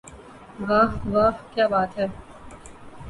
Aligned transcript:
واہ 0.67 0.89
واہ 1.13 1.35
کیا 1.53 1.65
بات 1.73 1.91
ہے 1.99 2.05